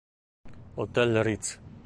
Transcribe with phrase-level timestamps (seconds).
[0.77, 1.61] Hotel Ritz